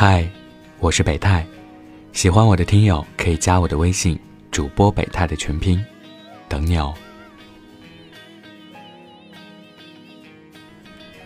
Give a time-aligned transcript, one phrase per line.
[0.00, 0.24] 嗨，
[0.78, 1.44] 我是北泰，
[2.12, 4.16] 喜欢我的听友可以加我的微信，
[4.48, 5.84] 主播北泰的全拼，
[6.48, 6.94] 等你哦。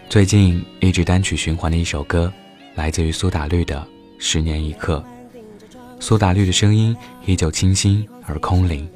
[0.09, 2.33] 最近一直单曲循环的一首歌，
[2.75, 3.77] 来自于苏打绿的
[4.19, 5.05] 《十年一刻》。
[6.01, 8.89] 苏打绿的声音依旧清新而空灵，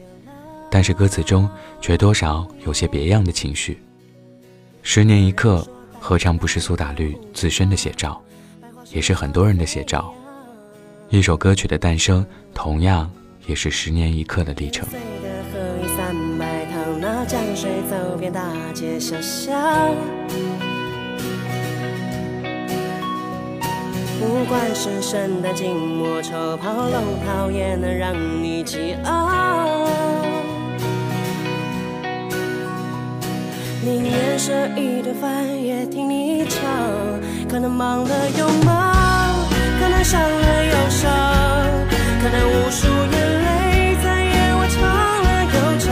[0.71, 1.47] 但是歌词中
[1.83, 3.79] 却多少有些别样的情绪。
[4.83, 5.69] 十年一刻，
[6.01, 8.19] 何尝不是苏打绿自身的写照？
[8.93, 10.13] 也是很多人的写照。
[11.09, 13.11] 一首歌曲的诞生，同样
[13.47, 14.87] 也是十年一刻的历程。
[24.19, 29.69] 不管是圣诞、静默、抽炮、龙套，也能让你激昂。
[33.85, 36.63] 宁愿舍一顿饭，也听你唱。
[37.57, 39.35] 可能忙了又忙，
[39.81, 41.09] 可能伤了又伤，
[42.21, 44.83] 可能无数眼泪在夜晚唱
[45.25, 45.89] 了又唱。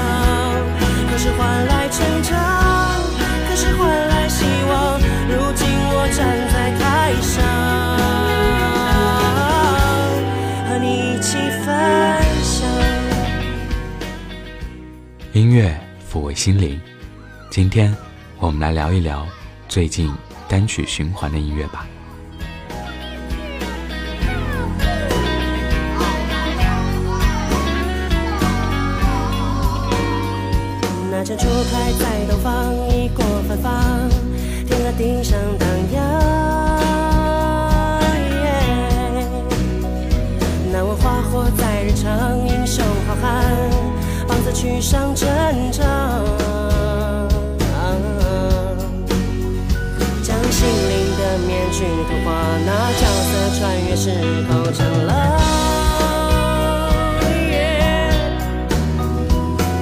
[1.10, 3.00] 可是换来成长，
[3.48, 5.00] 可是换来希望。
[5.26, 7.42] 如今我站在台上，
[10.68, 11.72] 和你一起分
[12.42, 12.68] 享。
[15.32, 15.74] 音乐
[16.12, 16.78] 抚慰心灵。
[17.48, 17.96] 今天，
[18.38, 19.26] 我们来聊一聊
[19.66, 20.12] 最近
[20.54, 21.84] 单曲循环的音乐吧。
[31.10, 34.08] 那盏烛开在东方，已过芬芳，
[34.68, 35.36] 听了地上
[53.96, 54.10] 是
[54.48, 55.12] 否成了。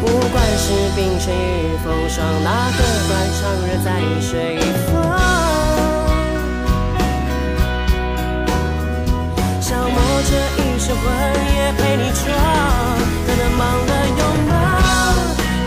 [0.01, 0.65] 不管是
[0.95, 2.79] 冰雪与风霜，哪个
[3.09, 3.11] 断
[3.41, 3.87] 肠人在
[4.21, 4.93] 水一方？
[9.61, 9.97] 消磨
[10.29, 10.31] 这
[10.63, 11.03] 一身魂
[11.57, 12.23] 也陪你闯，
[13.27, 14.51] 可能忙了又忙，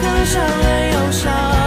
[0.02, 0.44] 可能伤了
[0.94, 1.65] 又伤。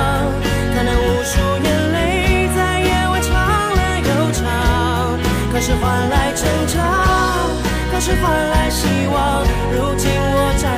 [5.59, 6.81] 可是换来成长，
[7.91, 9.43] 可是换来希望。
[9.73, 10.78] 如今我站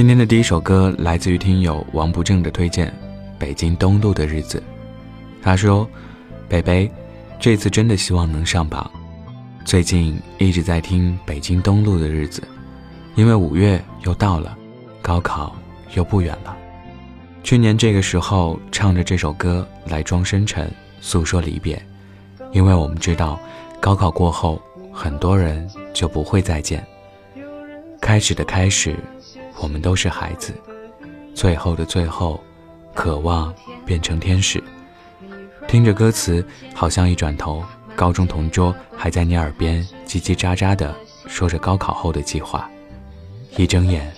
[0.00, 2.88] 今天的第一首歌来自于听友王不正的推荐，
[3.38, 4.56] 《北京东路的日子》。
[5.42, 5.86] 他说
[6.48, 6.90] ：“北北，
[7.38, 8.90] 这次真的希望能上榜。
[9.62, 12.40] 最近一直在听《北京东路的日子》，
[13.14, 14.56] 因为五月又到了，
[15.02, 15.54] 高考
[15.92, 16.56] 又不远了。
[17.44, 20.72] 去年这个时候唱着这首歌来装深沉，
[21.02, 21.78] 诉说离别，
[22.52, 23.38] 因为我们知道，
[23.82, 26.82] 高考过后很多人就不会再见。
[28.00, 28.96] 开始的开始。”
[29.62, 30.54] 我们都是孩子，
[31.34, 32.42] 最后的最后，
[32.94, 33.54] 渴望
[33.84, 34.62] 变成天使。
[35.68, 37.62] 听着歌词，好像一转头，
[37.94, 40.94] 高中同桌还在你耳边叽叽喳喳的
[41.26, 42.68] 说着高考后的计划。
[43.58, 44.10] 一睁眼，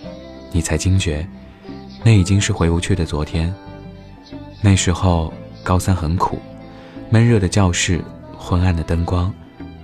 [0.53, 1.27] 你才惊觉，
[2.05, 3.53] 那已经是回不去的昨天。
[4.61, 5.33] 那时候
[5.65, 6.39] 高三很苦，
[7.11, 8.01] 闷热的教室，
[8.39, 9.35] 昏暗的灯光，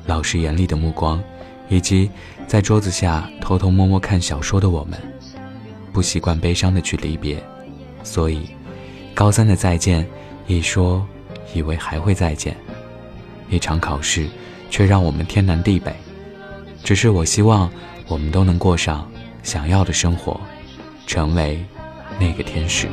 [0.07, 1.21] 老师严厉的目光，
[1.69, 2.09] 以及
[2.47, 4.97] 在桌子下偷偷摸摸看小说的我们。
[5.99, 7.43] 不习惯悲伤的去离别，
[8.05, 8.51] 所以
[9.15, 10.07] 高三的再见，
[10.47, 11.05] 一说
[11.53, 12.57] 以为还会再见，
[13.51, 14.29] 一场考试
[14.71, 15.93] 却让我们天南地北。
[16.85, 17.69] 只是我希望
[18.07, 19.11] 我们都能过上
[19.43, 20.41] 想要的生活，
[21.05, 21.59] 成为
[22.21, 22.87] 那个天使。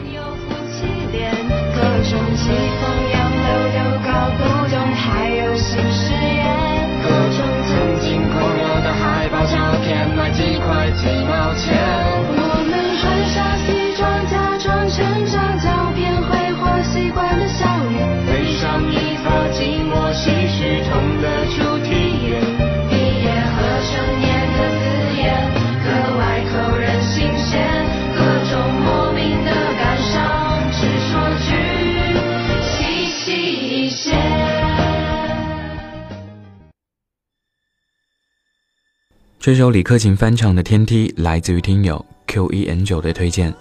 [39.45, 43.53] 这首李克勤翻唱的《天梯》来自于听友 Q E N 九的推荐。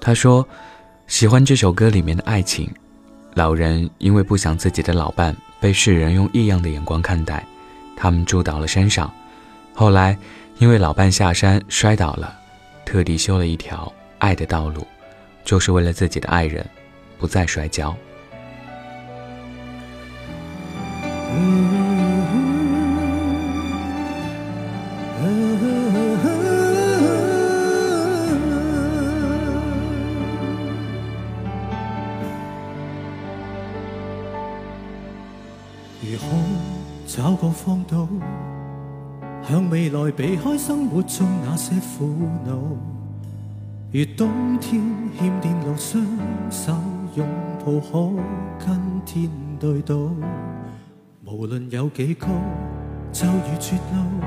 [0.00, 0.46] 他说
[1.08, 2.70] ：“喜欢这首歌里面的爱情，
[3.34, 7.44] 老人因为不想自己的老伴被世人用异样的眼光看待，
[7.96, 9.12] 他们住到了山上。
[9.74, 10.16] 后来
[10.58, 12.32] 因为老伴下山摔倒了，
[12.84, 14.86] 特地修了一条爱的道路，
[15.44, 16.64] 就是为了自己的爱人
[17.18, 17.92] 不再摔跤。”
[40.96, 42.08] 活中那些苦
[42.46, 42.54] 恼。
[43.92, 44.80] 如冬天
[45.18, 46.02] 欠电炉，双
[46.50, 46.72] 手
[47.14, 47.26] 拥
[47.62, 50.10] 抱，可跟天对赌。
[51.26, 52.28] 无论有几高，
[53.12, 54.24] 就如绝路，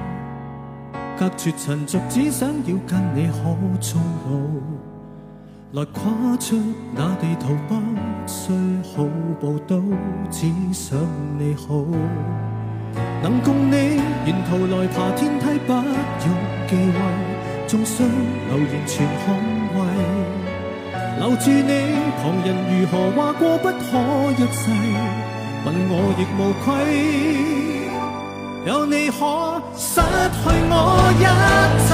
[1.18, 4.00] 隔绝尘俗，只想要跟你可终
[4.30, 5.81] 老。
[5.81, 6.56] 来跨出
[6.94, 7.75] 那地图，不
[8.27, 9.04] 需好
[9.39, 9.81] 步都
[10.30, 11.00] 只想
[11.39, 11.83] 你好。
[13.24, 16.94] 能共你沿途来爬天梯，不用忌讳，
[17.66, 19.25] 纵需留言全捍
[19.74, 19.77] 卫。
[21.19, 21.71] 留住你，
[22.21, 23.74] 旁人如何话过不可
[24.38, 24.63] 一世，
[25.66, 26.68] 问我亦无愧。
[28.66, 29.19] 有你可
[29.75, 30.74] 失去我
[31.18, 31.24] 一
[31.88, 31.92] 切。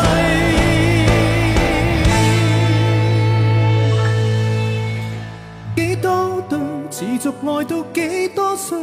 [5.76, 6.08] 几多
[6.50, 6.60] 对
[6.92, 7.98] 持续爱到几
[8.30, 8.78] 多岁？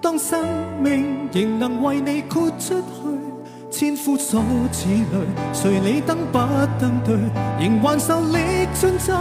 [0.00, 0.44] 当生
[0.82, 2.82] 命仍能为你豁出，
[3.84, 6.38] 千夫所指泪，谁理登不
[6.80, 7.14] 登对？
[7.60, 8.38] 仍还受力
[8.72, 9.12] 尽在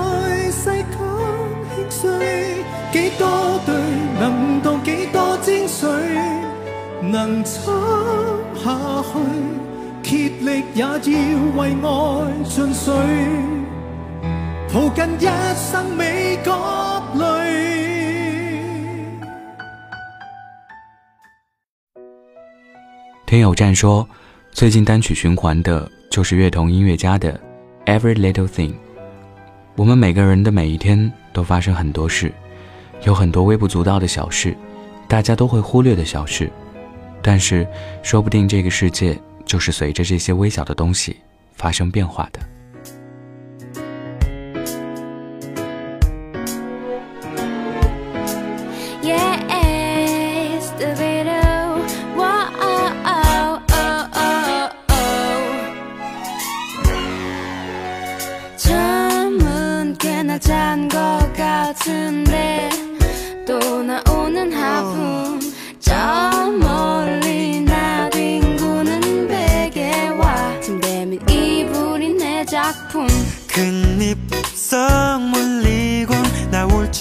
[0.49, 0.87] 世间
[1.75, 3.75] 轻碎，几多对
[4.21, 5.89] 能渡几多精髓？
[7.01, 7.73] 能撑
[8.55, 9.19] 下去，
[10.01, 10.93] 竭力也要
[11.57, 12.93] 为爱尽瘁，
[14.73, 15.27] 抱紧一
[15.57, 17.21] 生美角泪。
[23.25, 24.07] 听友站说，
[24.53, 27.33] 最近单曲循环的就是乐童音乐家的
[27.99, 28.69] 《Every Little Thing》。
[29.75, 32.31] 我们每个人的每一天都发生很多事，
[33.03, 34.55] 有很多微不足道的小事，
[35.07, 36.51] 大家都会忽略的小事，
[37.19, 37.67] 但是
[38.03, 41.17] 说不定这个世界就是随着这些微小的东西
[41.53, 42.39] 发生变化的。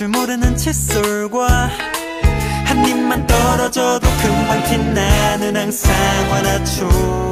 [0.03, 1.71] 줄 모르는 칫솔과
[2.65, 5.95] 한 입만 떨어져도 금방 티나는 항상
[6.29, 7.32] 화나죠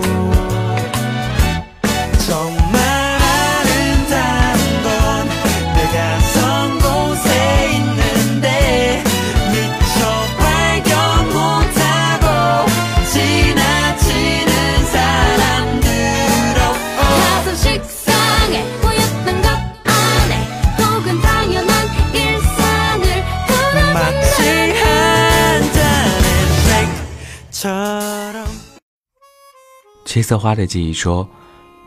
[30.10, 31.24] 七色花的记忆说，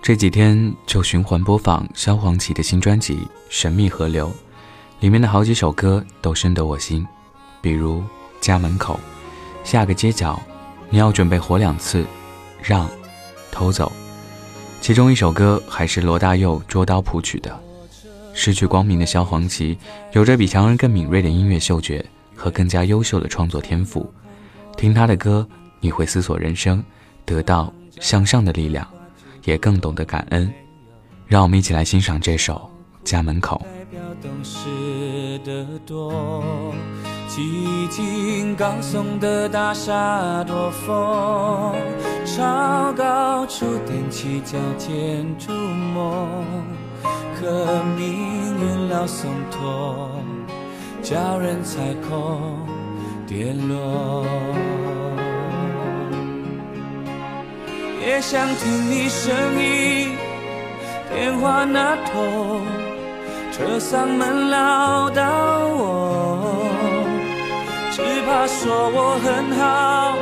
[0.02, 3.16] 这几天就循环播放萧煌奇的新专辑
[3.50, 4.30] 《神秘河流》，
[5.02, 7.06] 里面的好几首歌都深得我心，
[7.62, 8.00] 比如
[8.40, 8.98] 《家门口》
[9.70, 10.42] 《下个街角》，
[10.90, 12.06] 你要准备活两次，
[12.62, 12.90] 让，
[13.52, 13.92] 偷走。
[14.80, 17.54] 其中一首歌还是罗大佑捉刀谱曲的。
[18.34, 19.78] 失去光明的萧煌奇，
[20.14, 22.06] 有着比常人更敏锐的音乐嗅觉
[22.38, 24.10] 和更加优秀的创作天赋。
[24.78, 25.46] 听他的歌，
[25.82, 26.82] 你会思索人生，
[27.26, 28.88] 得到向上的力量，
[29.46, 30.52] 也更懂得感恩。
[31.28, 32.70] 让我们一起来欣赏这首
[33.08, 33.56] 《家门口》。
[33.64, 36.44] 代表懂事的多，
[37.28, 41.76] 寂静高耸的大厦多风，
[42.26, 46.28] 超高处踮起脚尖触摸，
[47.40, 48.06] 可命
[48.60, 50.10] 运老松脱，
[51.02, 52.60] 叫人踩空
[53.26, 54.26] 跌落。
[58.26, 60.16] 想听你声音，
[61.14, 62.62] 电话那头，
[63.52, 65.22] 车上门唠叨
[65.76, 66.66] 我，
[67.92, 70.16] 只怕说我很好，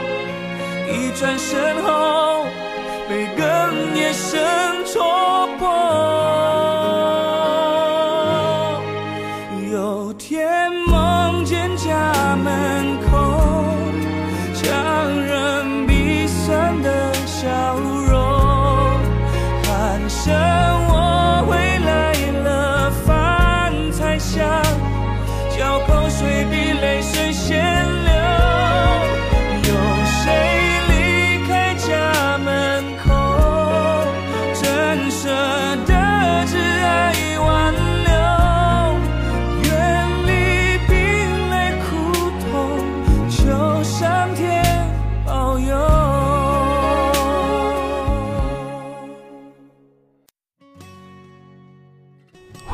[0.90, 2.44] 一转身后
[3.08, 3.40] 被哽
[3.94, 4.42] 咽声
[4.84, 5.70] 戳破。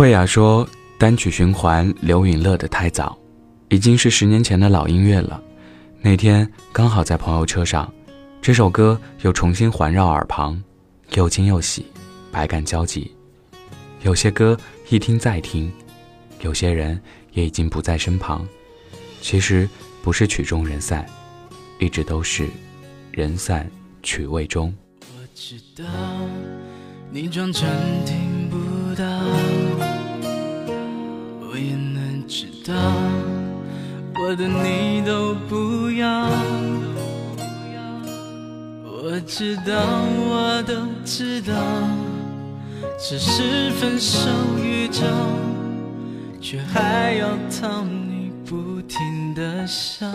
[0.08, 0.66] 慧雅说，
[0.98, 3.20] 单曲循环刘允乐的太早，
[3.68, 5.44] 已经是十年前的老音乐了。
[6.00, 7.94] 那天刚好在朋友车上，
[8.42, 10.64] 这首歌又重新环绕耳旁，
[11.16, 11.86] 又惊又喜，
[12.32, 13.14] 百感交集。
[14.02, 15.70] 有些歌一听再听，
[16.40, 16.98] 有些人
[17.34, 18.48] 也已经不在身旁。
[19.20, 19.68] 其实
[20.02, 21.06] 不是曲终人散，
[21.80, 22.48] 一直都是
[23.12, 23.70] 人散
[24.02, 24.74] 曲未终。
[25.02, 25.84] 我知道
[27.12, 27.68] 你装成
[28.06, 29.06] 听不到，
[32.68, 32.74] 道
[34.20, 36.30] 我的你都不要。
[38.84, 39.74] 我知道，
[40.30, 40.74] 我都
[41.06, 41.54] 知道，
[43.00, 44.30] 只是分手
[44.62, 45.02] 预兆，
[46.42, 50.06] 却还要讨你不停的笑。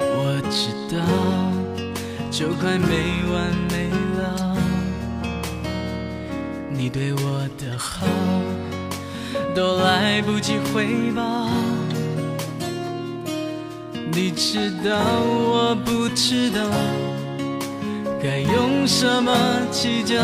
[0.00, 1.02] 我知道。
[2.30, 4.56] 就快没完没了。
[6.68, 8.08] 你对我的好
[9.54, 11.48] 都来不及回报，
[14.12, 16.60] 你知道我不知道
[18.20, 19.32] 该用什么
[19.70, 20.16] 计较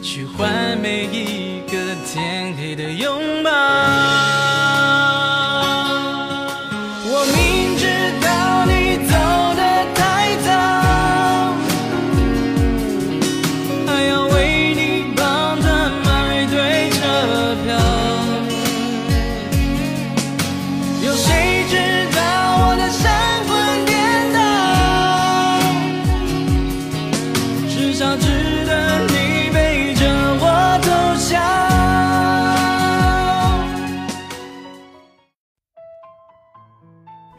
[0.00, 1.76] 去换每一个
[2.06, 5.17] 天黑的拥抱。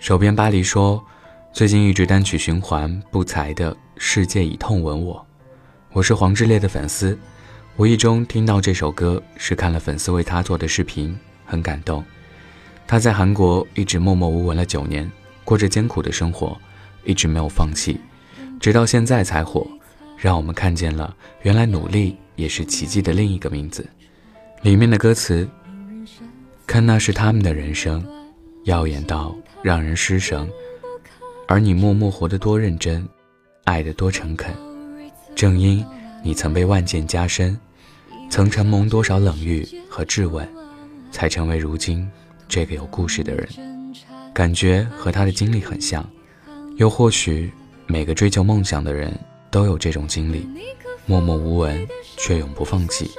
[0.10, 1.06] 手边巴黎说，
[1.54, 5.16] 最近一直单曲循环不才的《世界以痛吻我》，
[5.94, 7.16] 我是黄致列的粉丝，
[7.78, 12.04] 无意中听到这首歌是看了粉丝为他做的视频，很感动。
[12.88, 15.08] 他在韩国一直默默无闻了九年，
[15.44, 16.60] 过着艰苦的生活，
[17.06, 18.02] 一直没有放弃，
[18.60, 19.68] 直到现在才火，
[20.18, 23.88] 让我们看见了原来努力也是奇迹的另一个名字。
[24.64, 25.48] 里面的歌词，
[26.66, 28.04] 看那是他们的人生，
[28.64, 30.50] 耀眼到让人失神，
[31.48, 33.08] 而你默默活得多认真，
[33.66, 34.56] 爱得多诚恳。
[35.36, 35.86] 正因
[36.24, 37.60] 你曾被万箭加身，
[38.30, 40.48] 曾承蒙多少冷遇和质问，
[41.12, 42.10] 才成为如今
[42.48, 43.48] 这个有故事的人。
[44.34, 46.08] 感觉和他的经历很像，
[46.78, 47.52] 又或许
[47.86, 49.14] 每个追求梦想的人
[49.52, 50.48] 都有这种经历：
[51.06, 51.86] 默默无闻，
[52.18, 53.12] 却永不放弃。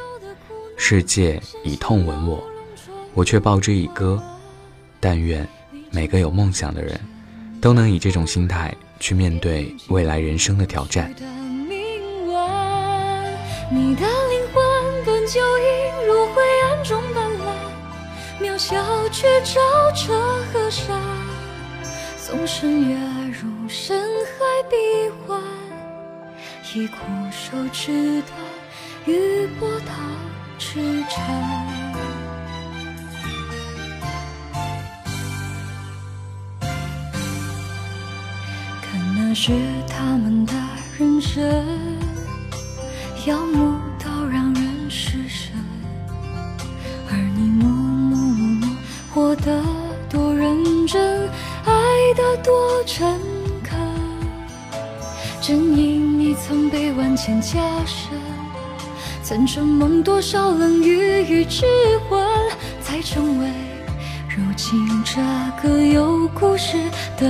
[0.79, 2.43] 世界以痛吻我，
[3.13, 4.23] 我却报之以歌。
[5.03, 5.47] 但愿
[5.91, 6.99] 每个有梦想的人，
[7.61, 11.13] 都能以这种心态去面对未来人生的挑战。
[13.73, 18.75] 你的灵魂本就映入灰暗中斑斓，渺小
[19.11, 19.61] 却照
[19.95, 20.13] 彻
[20.53, 21.01] 河沙，
[22.25, 22.97] 纵身跃
[23.31, 24.77] 入深海闭
[25.27, 25.41] 环，
[26.75, 26.97] 以枯
[27.31, 28.33] 手指端
[29.07, 29.95] 与波涛
[30.59, 31.70] 痴缠。
[39.31, 39.53] 那是
[39.89, 40.53] 他们的
[40.99, 41.41] 人生。
[43.25, 45.53] 耀目到让人失神，
[47.09, 48.69] 而你默默默默
[49.15, 49.63] 活得
[50.09, 51.29] 多认真，
[51.65, 51.73] 爱
[52.17, 53.21] 得多诚
[53.63, 53.79] 恳。
[55.41, 58.11] 正因你曾被万千加深，
[59.23, 61.65] 曾承蒙多少冷雨与质
[62.11, 62.27] 问，
[62.83, 63.47] 才成为
[64.29, 65.23] 如今这
[65.63, 66.77] 个有故事
[67.17, 67.29] 的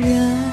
[0.00, 0.47] 人。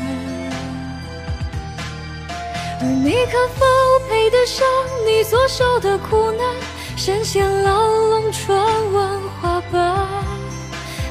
[3.06, 3.64] 你可否
[4.10, 4.66] 配得上
[5.06, 6.56] 你所受的苦难？
[6.98, 8.58] 身陷牢笼，传
[8.92, 10.08] 闻花瓣。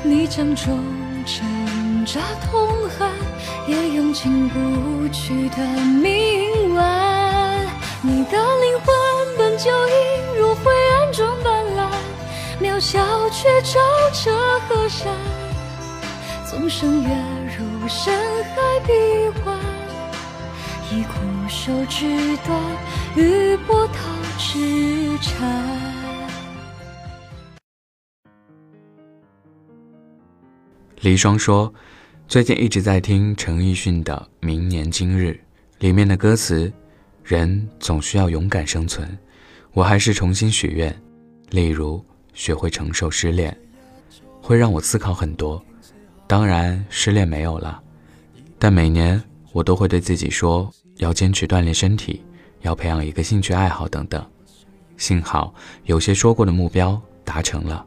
[0.03, 0.77] 你将中
[1.25, 2.21] 挣扎
[2.51, 3.13] 痛喊，
[3.69, 5.59] 也用尽不去的
[6.03, 6.85] 铭文。
[8.03, 8.93] 你的灵魂
[9.39, 11.89] 本就映入灰暗中斑斓，
[12.61, 12.99] 渺小
[13.31, 13.79] 却照
[14.13, 14.33] 彻
[14.69, 15.13] 河山，
[16.45, 17.09] 纵身跃
[17.57, 18.13] 入深
[18.47, 18.93] 海闭
[19.45, 19.57] 环。
[20.91, 21.15] 以枯
[21.55, 22.05] 手指
[22.45, 22.61] 端
[23.17, 23.95] 与波涛
[24.37, 25.81] 痴缠。
[31.01, 31.73] 李双说
[32.27, 34.15] ：“最近一直在听陈奕迅的
[34.47, 35.29] 《明年今日》，
[35.79, 36.71] 里面的歌词，
[37.23, 39.17] 人总需要勇敢生存。
[39.73, 40.95] 我还是重新许愿，
[41.51, 43.57] 例如学会承受失恋，
[44.43, 45.65] 会让我思考很多。
[46.27, 47.81] 当然，失恋没有了，
[48.59, 49.23] 但每年。”
[49.55, 52.23] 我都会对自己说，要坚持锻炼身体，
[52.63, 54.25] 要培养一个兴趣爱好等等。
[54.97, 55.53] 幸好
[55.85, 57.85] 有些说过的目标达成了，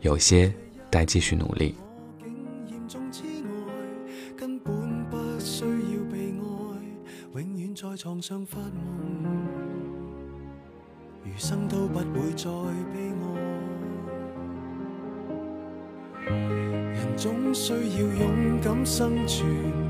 [0.00, 0.52] 有些
[0.90, 1.76] 待继续努力。
[16.92, 19.89] 人总需要勇敢生存。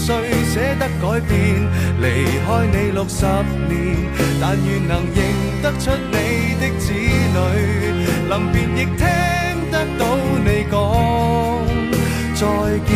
[0.00, 0.08] 谁
[0.52, 1.38] 舍得改变？
[2.00, 2.04] 离
[2.46, 3.26] 开你六十
[3.68, 3.78] 年，
[4.40, 5.18] 但愿能认
[5.62, 6.14] 得出你
[6.58, 7.38] 的子女。
[8.30, 9.02] 临别亦听
[9.70, 10.02] 得到
[10.44, 10.74] 你讲
[12.34, 12.40] 再
[12.86, 12.88] 见。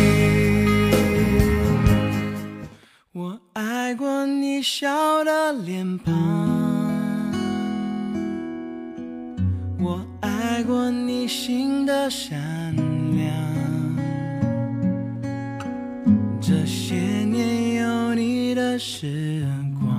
[3.13, 6.13] 我爱过你笑的脸庞，
[9.79, 12.09] 我爱过你心的
[18.77, 19.45] 时
[19.79, 19.89] 光，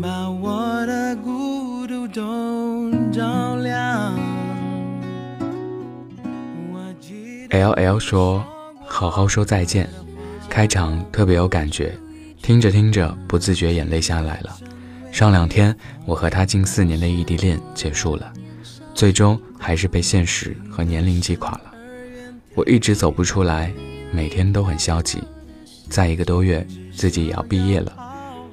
[0.00, 4.14] 把我的孤独都照亮。
[7.50, 8.44] L L 说
[8.86, 9.88] ：“好好说再见。”
[10.48, 11.96] 开场特别有感觉，
[12.42, 14.56] 听着听着不自觉眼泪下来了。
[15.12, 15.74] 上两天
[16.06, 18.32] 我和他近四年的异地恋结束了，
[18.94, 21.74] 最终还是被现实和年龄击垮了。
[22.54, 23.72] 我一直走不出来，
[24.12, 25.22] 每天都很消极。
[25.90, 27.92] 在一个多月自己也要毕业了。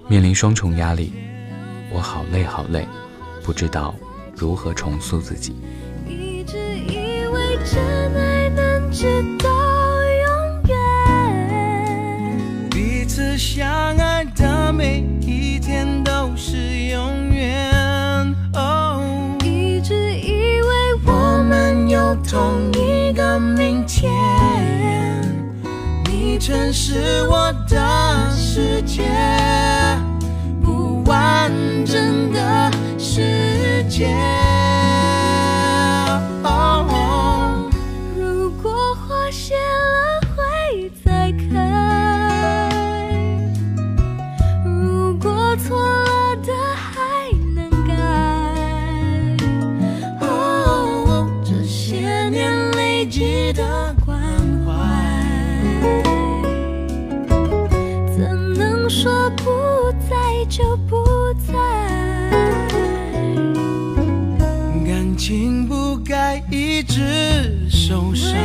[0.09, 1.11] 面临双重压力
[1.91, 2.87] 我好累好累
[3.43, 3.93] 不知道
[4.35, 5.55] 如何重塑自己。
[6.07, 7.79] 一直以为真
[8.15, 16.57] 爱能直到永远彼此相爱的每一天都是
[16.91, 17.71] 永远
[18.53, 18.99] 哦
[19.43, 24.36] 一直以为我们有同一个明天。
[26.47, 29.03] 全是我的世界，
[30.63, 31.51] 不完
[31.85, 34.15] 整的世界。
[68.01, 68.37] 为，何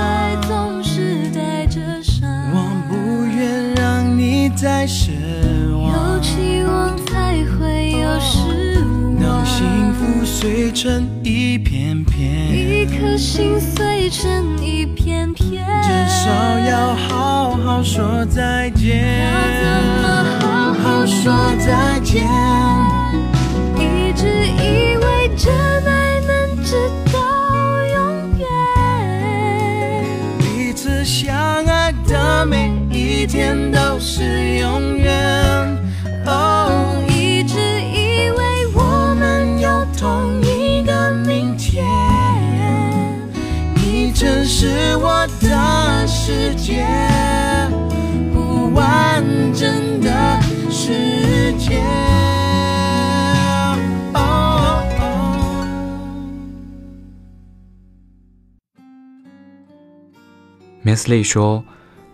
[0.00, 2.28] 爱总是带着伤？
[2.52, 2.56] 我
[2.88, 5.10] 不愿让你再失
[5.72, 6.20] 望有。
[6.20, 8.38] 期望才会有失
[8.82, 9.16] 望。
[9.22, 19.24] 当幸福碎成一片片，一颗心碎成一片片，至少要好好说再见。
[19.24, 19.64] 要怎
[20.02, 20.04] 么
[20.40, 22.26] 好好说再见？
[33.30, 35.14] 天都是永远。
[36.26, 41.86] 哦，一直以为我们有同一个明天，
[43.76, 46.84] 你曾是我的世界，
[48.34, 51.80] 不完整的世界。
[60.82, 61.62] Miss Lee 说，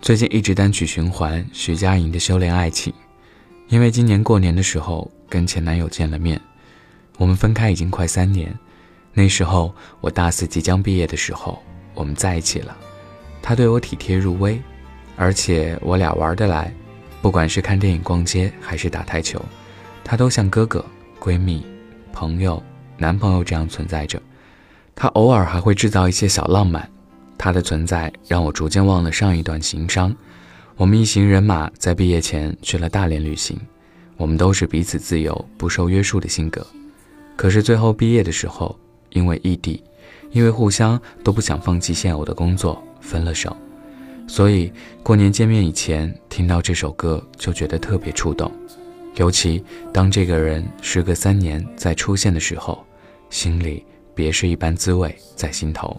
[0.07, 2.93] 最近一直单曲循环徐佳莹的《修炼爱情》，
[3.67, 6.41] 因为今年过年的时候跟前男友见了面，
[7.19, 8.57] 我们分开已经快三年。
[9.13, 11.61] 那时候我大四即将毕业的时候，
[11.93, 12.77] 我们在一起了。
[13.43, 14.63] 他对我体贴入微，
[15.17, 16.73] 而且我俩玩得来，
[17.21, 19.45] 不管是看电影、逛街还是打台球，
[20.05, 20.87] 他都像哥哥、
[21.19, 21.67] 闺蜜、
[22.13, 22.63] 朋友、
[22.97, 24.23] 男朋友这样存在着。
[24.95, 26.89] 他偶尔还会制造一些小浪漫。
[27.39, 30.15] 他的存在让我逐渐忘了上一段情伤。
[30.77, 33.59] 我们一行人马在毕业前去了大连旅行，
[34.17, 36.67] 我们都是彼此自由、不受约束的性格。
[37.35, 38.79] 可是最后毕业的时候，
[39.11, 39.83] 因为异地，
[40.31, 43.57] 因为互相都不想放弃现有的工作，分了手。
[44.29, 44.73] 所以
[45.03, 48.53] 过年见面以前听到这首歌就觉得特别触动，
[49.15, 52.85] 尤其当这个人时隔三年再出现的时候，
[53.31, 55.99] 心里别是一般滋味在心头。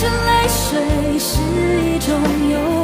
[0.00, 1.36] 成泪水是
[1.84, 2.79] 一种忧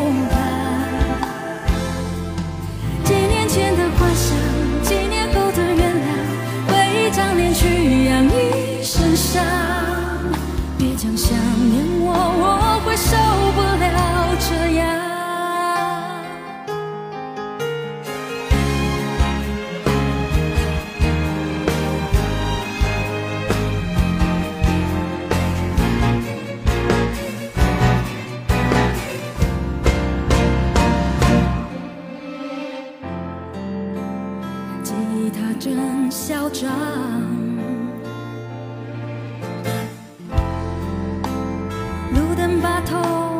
[42.60, 43.35] 把头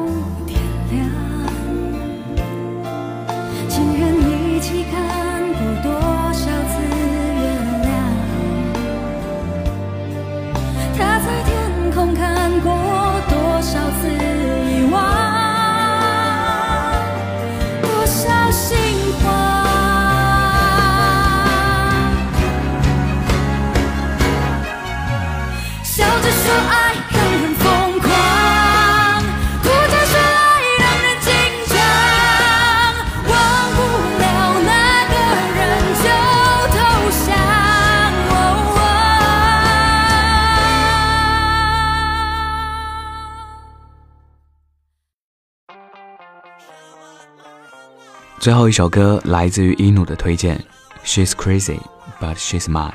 [48.46, 50.64] 最后一首歌来自于一努的推荐
[51.04, 51.80] ，She's crazy
[52.20, 52.92] but she's mine。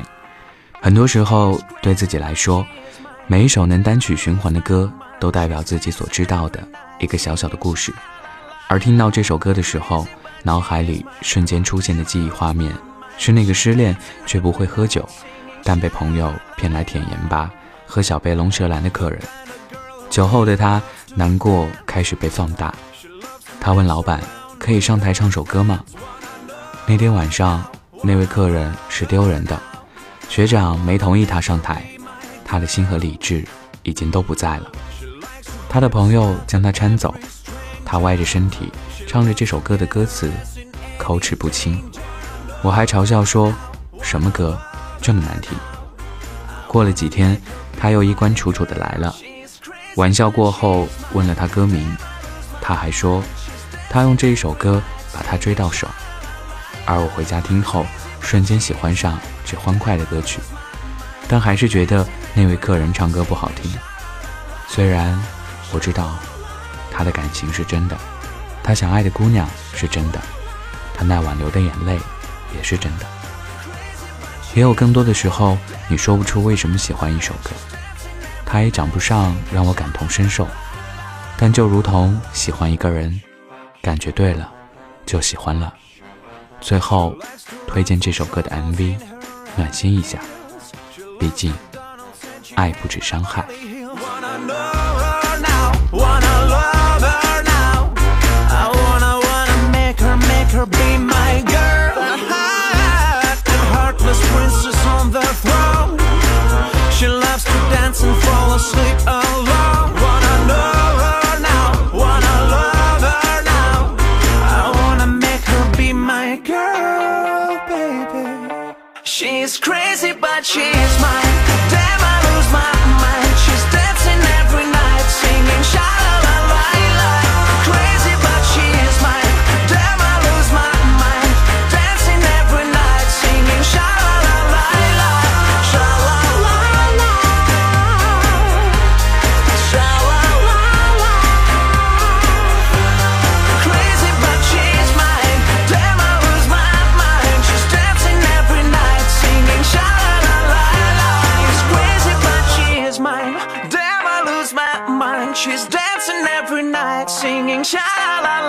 [0.81, 2.65] 很多时候，对自己来说，
[3.27, 6.65] 每一首能单曲循环的歌，都代表自己所知道的
[7.01, 7.93] 一个小小的故事。
[8.69, 10.07] 而听到这首歌的时候，
[10.43, 12.73] 脑海里瞬间出现的记忆画面，
[13.17, 13.93] 是那个失恋
[14.25, 15.05] 却不会喝酒，
[15.65, 17.51] 但被朋友骗来舔盐巴、
[17.85, 19.19] 喝小杯龙舌兰的客人。
[20.09, 20.81] 酒后的他
[21.13, 22.73] 难过开始被放大，
[23.59, 24.21] 他问老板
[24.61, 25.83] ：“可以上台唱首歌吗？”
[26.85, 27.65] 那天晚上，
[28.03, 29.59] 那位客人是丢人的，
[30.29, 31.83] 学长没同意他上台，
[32.45, 33.43] 他的心和理智
[33.81, 34.71] 已经都不在了。
[35.67, 37.15] 他的朋友将他搀走，
[37.83, 38.71] 他歪着身体
[39.07, 40.29] 唱着这首歌的歌词，
[40.99, 41.83] 口齿不清。
[42.61, 43.51] 我还嘲笑说
[44.03, 44.59] ：“什么歌
[45.01, 45.57] 这么难听？”
[46.67, 47.41] 过了几天，
[47.79, 49.15] 他又衣冠楚楚的来了。
[49.95, 51.97] 玩笑过后，问了他歌名，
[52.61, 53.23] 他还说，
[53.91, 54.81] 他用这一首歌
[55.13, 55.85] 把他追到手。
[56.85, 57.85] 而我回家听后，
[58.21, 60.39] 瞬间喜欢上这欢快的歌曲，
[61.27, 63.69] 但还是觉得那位客人唱歌不好听。
[64.69, 65.21] 虽然
[65.73, 66.15] 我知道
[66.89, 67.97] 他的感情是真的，
[68.63, 70.21] 他想爱的姑娘是真的，
[70.95, 71.99] 他那晚流的眼泪
[72.55, 73.05] 也是真的。
[74.55, 75.57] 也有更多的时候，
[75.89, 77.51] 你说不出为什么喜欢一首歌。
[78.45, 80.47] 他也讲不上让我感同身受，
[81.37, 83.21] 但就如同喜欢一个人，
[83.81, 84.51] 感觉对了，
[85.05, 85.73] 就喜欢了。
[86.59, 87.15] 最后，
[87.67, 88.95] 推荐这首歌的 MV，
[89.55, 90.19] 暖心一下。
[91.19, 91.53] 毕竟，
[92.55, 93.45] 爱不止伤害。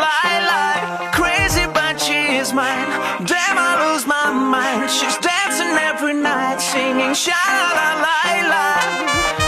[0.04, 1.10] La la la.
[1.18, 2.88] Crazy, but she is mine.
[3.32, 4.90] Damn, I lose my mind.
[4.90, 7.40] She's dancing every night, singing sha
[7.76, 8.14] la la
[8.52, 9.41] la.